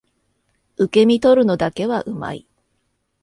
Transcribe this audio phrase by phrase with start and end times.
[0.77, 2.47] 受け身取るのだけは上手い